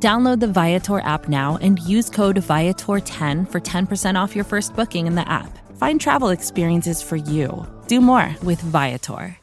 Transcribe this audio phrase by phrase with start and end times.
[0.00, 5.08] Download the Viator app now and use code Viator10 for 10% off your first booking
[5.08, 5.58] in the app.
[5.76, 7.66] Find travel experiences for you.
[7.88, 9.36] Do more with Viator.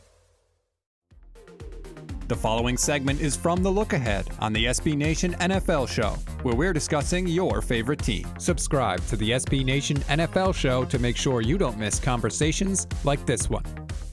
[2.27, 6.55] The following segment is from The Look Ahead on the SB Nation NFL Show, where
[6.55, 8.27] we're discussing your favorite team.
[8.39, 13.23] Subscribe to the SB Nation NFL Show to make sure you don't miss conversations like
[13.27, 13.63] this one.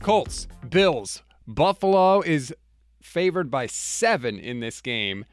[0.00, 2.55] Colts, Bills, Buffalo is
[3.00, 5.24] favored by seven in this game.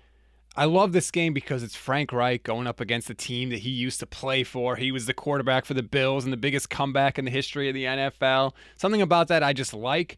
[0.55, 3.69] I love this game because it's Frank Reich going up against the team that he
[3.69, 4.75] used to play for.
[4.75, 7.75] He was the quarterback for the Bills and the biggest comeback in the history of
[7.75, 8.53] the NFL.
[8.75, 10.17] Something about that I just like.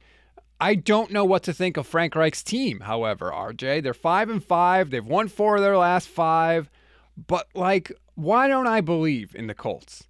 [0.59, 3.83] I don't know what to think of Frank Reich's team, however, RJ.
[3.83, 4.89] They're 5 and 5.
[4.89, 6.69] They've won 4 of their last 5.
[7.27, 10.03] But like why don't I believe in the Colts?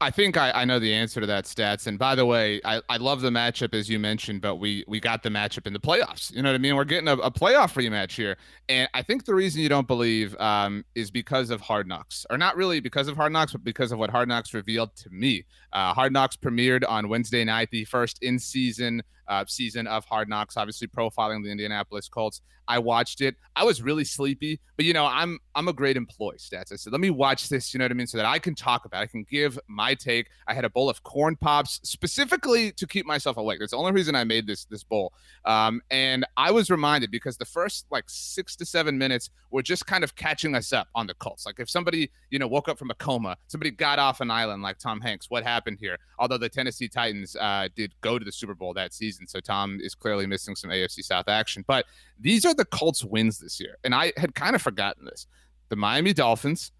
[0.00, 1.88] I think I, I know the answer to that stats.
[1.88, 5.00] And by the way, I, I love the matchup as you mentioned, but we we
[5.00, 6.32] got the matchup in the playoffs.
[6.32, 6.76] You know what I mean?
[6.76, 8.36] We're getting a, a playoff rematch here.
[8.68, 12.24] And I think the reason you don't believe um, is because of Hard Knocks.
[12.30, 15.10] Or not really because of Hard Knocks, but because of what Hard Knocks revealed to
[15.10, 15.44] me.
[15.72, 20.28] Uh, Hard Knocks premiered on Wednesday night, the first in season uh, season of Hard
[20.28, 22.42] Knocks, obviously profiling the Indianapolis Colts.
[22.68, 23.34] I watched it.
[23.56, 26.72] I was really sleepy, but you know, I'm I'm a great employee, stats.
[26.72, 28.54] I said, let me watch this, you know what I mean, so that I can
[28.54, 29.00] talk about.
[29.00, 29.04] It.
[29.04, 30.28] I can give my take.
[30.46, 33.58] I had a bowl of corn pops specifically to keep myself awake.
[33.58, 35.14] That's the only reason I made this this bowl.
[35.46, 39.86] Um, and I was reminded because the first like six to seven minutes were just
[39.86, 41.46] kind of catching us up on the Colts.
[41.46, 44.62] Like if somebody you know woke up from a coma, somebody got off an island
[44.62, 45.30] like Tom Hanks.
[45.30, 45.98] What happened here?
[46.18, 49.78] Although the Tennessee Titans uh, did go to the Super Bowl that season, so Tom
[49.80, 51.64] is clearly missing some AFC South action.
[51.66, 51.86] But
[52.18, 53.78] these are the Colts wins this year.
[53.84, 55.26] And I had kind of forgotten this.
[55.70, 56.72] The Miami Dolphins,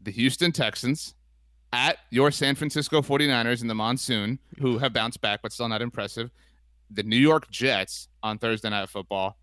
[0.00, 1.14] the Houston Texans,
[1.72, 5.82] at your San Francisco 49ers in the monsoon, who have bounced back but still not
[5.82, 6.30] impressive,
[6.90, 9.36] the New York Jets on Thursday Night Football,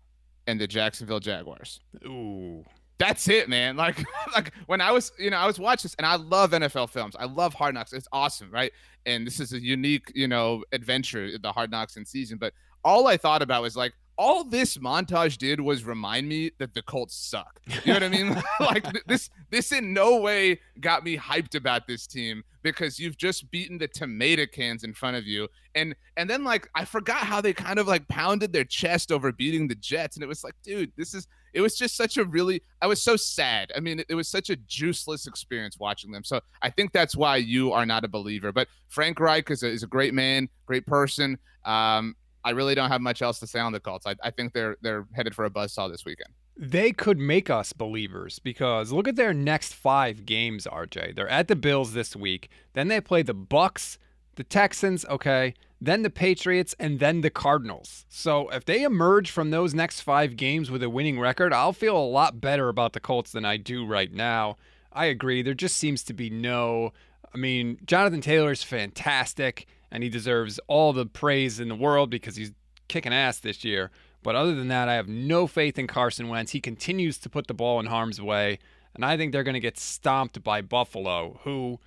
[0.46, 1.80] and the Jacksonville Jaguars.
[2.04, 2.64] Ooh.
[2.98, 3.76] That's it, man.
[3.86, 6.90] Like, like when I was, you know, I was watching this, and I love NFL
[6.90, 7.14] films.
[7.18, 7.92] I love Hard Knocks.
[7.92, 8.72] It's awesome, right?
[9.04, 12.38] And this is a unique, you know, adventure, the Hard Knocks in season.
[12.38, 12.52] But
[12.84, 16.82] all I thought about was like, all this montage did was remind me that the
[16.82, 17.60] Colts suck.
[17.66, 18.42] You know what I mean?
[18.60, 23.50] like this this in no way got me hyped about this team because you've just
[23.50, 25.48] beaten the tomato cans in front of you.
[25.74, 29.32] And and then like I forgot how they kind of like pounded their chest over
[29.32, 32.24] beating the Jets and it was like, dude, this is it was just such a
[32.24, 33.72] really I was so sad.
[33.74, 36.22] I mean, it, it was such a juiceless experience watching them.
[36.22, 38.52] So I think that's why you are not a believer.
[38.52, 41.38] But Frank Reich is a, is a great man, great person.
[41.64, 42.14] Um,
[42.44, 44.06] I really don't have much else to say on the Colts.
[44.06, 46.28] I, I think they're they're headed for a buzzsaw this weekend.
[46.58, 51.16] They could make us believers because look at their next five games, RJ.
[51.16, 52.50] They're at the Bills this week.
[52.74, 53.96] Then they play the Bucs,
[54.34, 55.54] the Texans, okay,
[55.86, 58.04] then the Patriots, and then the Cardinals.
[58.08, 61.96] So if they emerge from those next five games with a winning record, I'll feel
[61.96, 64.56] a lot better about the Colts than I do right now.
[64.92, 65.42] I agree.
[65.42, 66.92] There just seems to be no.
[67.34, 72.36] I mean, Jonathan Taylor's fantastic and he deserves all the praise in the world because
[72.36, 72.52] he's
[72.88, 73.90] kicking ass this year.
[74.22, 76.52] But other than that, I have no faith in Carson Wentz.
[76.52, 78.58] He continues to put the ball in harm's way,
[78.94, 81.78] and I think they're going to get stomped by Buffalo, who,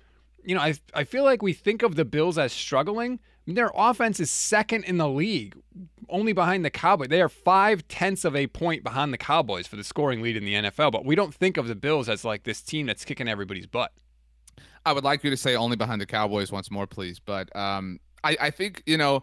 [0.42, 3.20] you know, I I feel like we think of the Bills as struggling.
[3.54, 5.56] Their offense is second in the league,
[6.08, 7.08] only behind the Cowboys.
[7.08, 10.44] They are five tenths of a point behind the Cowboys for the scoring lead in
[10.44, 10.92] the NFL.
[10.92, 13.92] But we don't think of the Bills as like this team that's kicking everybody's butt.
[14.84, 17.18] I would like you to say only behind the Cowboys once more, please.
[17.18, 19.22] But um, I, I think you know,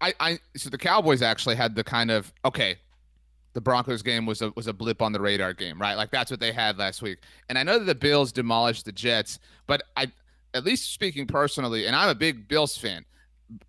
[0.00, 2.76] I, I so the Cowboys actually had the kind of okay,
[3.54, 5.94] the Broncos game was a was a blip on the radar game, right?
[5.94, 7.18] Like that's what they had last week.
[7.48, 10.10] And I know that the Bills demolished the Jets, but I,
[10.54, 13.04] at least speaking personally, and I'm a big Bills fan.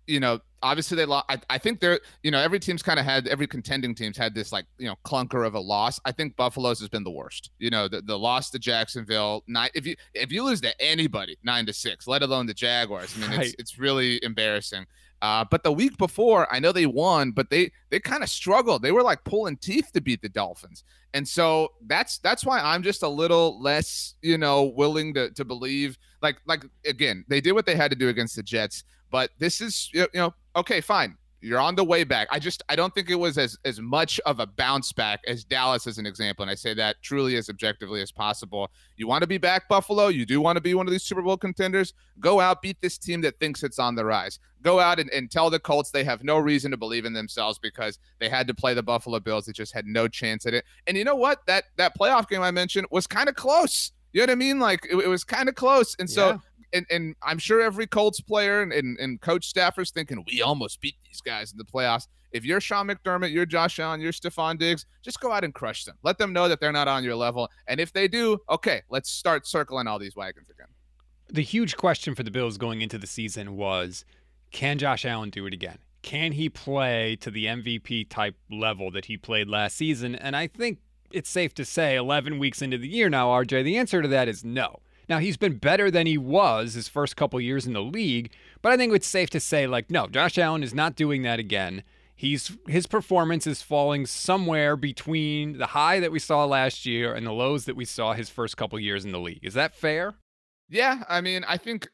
[0.06, 1.26] You know, obviously they lost.
[1.28, 4.34] I, I think they're, you know, every team's kind of had every contending team's had
[4.34, 6.00] this like, you know, clunker of a loss.
[6.04, 7.50] I think Buffalo's has been the worst.
[7.58, 9.44] You know, the, the loss to Jacksonville.
[9.46, 13.14] Nine, if you if you lose to anybody nine to six, let alone the Jaguars,
[13.16, 13.46] I mean, right.
[13.46, 14.86] it's it's really embarrassing.
[15.22, 18.82] Uh, but the week before, I know they won, but they they kind of struggled.
[18.82, 22.82] They were like pulling teeth to beat the Dolphins, and so that's that's why I'm
[22.82, 25.98] just a little less, you know, willing to to believe.
[26.22, 29.60] Like like again, they did what they had to do against the Jets, but this
[29.60, 31.16] is you know okay, fine.
[31.44, 32.26] you're on the way back.
[32.30, 35.44] I just I don't think it was as as much of a bounce back as
[35.44, 38.70] Dallas as an example, and I say that truly as objectively as possible.
[38.96, 40.08] You want to be back, Buffalo.
[40.08, 41.92] You do want to be one of these Super Bowl contenders.
[42.18, 44.38] Go out, beat this team that thinks it's on the rise.
[44.62, 47.58] Go out and, and tell the Colts they have no reason to believe in themselves
[47.58, 49.44] because they had to play the Buffalo Bills.
[49.44, 50.64] They just had no chance at it.
[50.86, 51.44] And you know what?
[51.46, 53.92] That that playoff game I mentioned was kind of close.
[54.14, 54.60] You know what I mean?
[54.60, 55.94] Like it, it was kind of close.
[55.98, 56.38] And so, yeah.
[56.74, 60.80] And, and I'm sure every Colts player and, and, and coach staffers thinking we almost
[60.80, 62.08] beat these guys in the playoffs.
[62.32, 65.84] If you're Sean McDermott, you're Josh Allen, you're Stefon Diggs, just go out and crush
[65.84, 65.96] them.
[66.02, 67.48] Let them know that they're not on your level.
[67.68, 70.66] And if they do, okay, let's start circling all these wagons again.
[71.28, 74.04] The huge question for the Bills going into the season was
[74.50, 75.78] can Josh Allen do it again?
[76.02, 80.14] Can he play to the MVP type level that he played last season?
[80.14, 80.78] And I think
[81.12, 84.28] it's safe to say 11 weeks into the year now, RJ, the answer to that
[84.28, 84.80] is no.
[85.08, 88.72] Now, he's been better than he was his first couple years in the league, but
[88.72, 91.82] I think it's safe to say, like, no, Josh Allen is not doing that again.
[92.16, 97.26] He's his performance is falling somewhere between the high that we saw last year and
[97.26, 99.40] the lows that we saw his first couple years in the league.
[99.42, 100.14] Is that fair?
[100.70, 101.88] Yeah, I mean, I think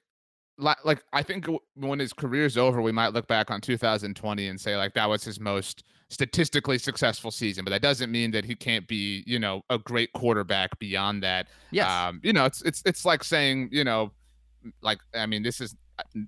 [0.61, 4.77] like I think when his career's over, we might look back on 2020 and say
[4.77, 7.65] like that was his most statistically successful season.
[7.65, 11.49] But that doesn't mean that he can't be, you know, a great quarterback beyond that.
[11.71, 11.91] Yes.
[11.91, 14.13] Um, you know, it's it's it's like saying, you know,
[14.83, 15.75] like I mean, this is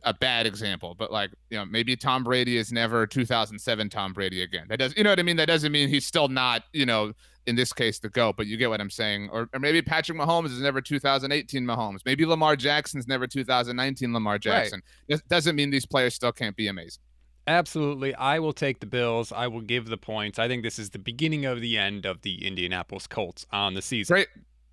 [0.04, 4.42] a bad example, but like you know, maybe Tom Brady is never 2007 Tom Brady
[4.42, 4.66] again.
[4.68, 5.36] That does, you know what I mean?
[5.36, 7.12] That doesn't mean he's still not, you know,
[7.46, 9.28] in this case the GOAT, but you get what I'm saying.
[9.32, 12.00] Or, or maybe Patrick Mahomes is never 2018 Mahomes.
[12.04, 14.82] Maybe Lamar Jackson's never 2019 Lamar Jackson.
[15.08, 15.18] Right.
[15.18, 17.02] It doesn't mean these players still can't be amazing.
[17.46, 18.14] Absolutely.
[18.14, 19.32] I will take the Bills.
[19.32, 20.38] I will give the points.
[20.38, 23.82] I think this is the beginning of the end of the Indianapolis Colts on the
[23.82, 24.14] season.
[24.14, 24.28] Great.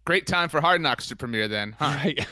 [0.05, 1.75] Great time for Hard Knocks to premiere then.
[1.77, 1.97] Huh?
[2.03, 2.27] Right.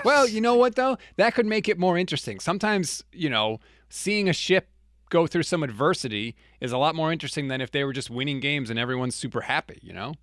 [0.04, 0.98] well, you know what though?
[1.16, 2.40] That could make it more interesting.
[2.40, 4.68] Sometimes, you know, seeing a ship
[5.08, 8.40] go through some adversity is a lot more interesting than if they were just winning
[8.40, 10.14] games and everyone's super happy, you know?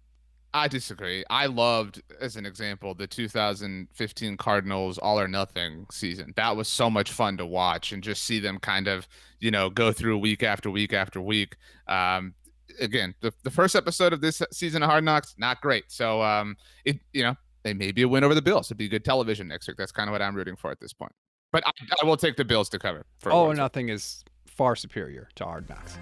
[0.54, 1.24] I disagree.
[1.30, 6.34] I loved, as an example, the 2015 Cardinals All or Nothing season.
[6.36, 9.08] That was so much fun to watch and just see them kind of,
[9.40, 11.56] you know, go through week after week after week.
[11.88, 12.34] Um,
[12.82, 15.86] again, the, the first episode of this season of Hard Knocks, not great.
[15.88, 18.68] So, um, it, you know, they may be a win over the Bills.
[18.68, 19.78] It'd be good television next week.
[19.78, 21.14] That's kind of what I'm rooting for at this point.
[21.52, 23.06] But I, I will take the Bills to cover.
[23.20, 25.98] For oh, nothing is far superior to Hard Knocks.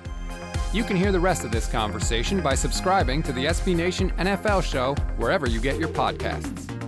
[0.74, 4.64] You can hear the rest of this conversation by subscribing to the SB Nation NFL
[4.64, 6.79] show wherever you get your podcasts.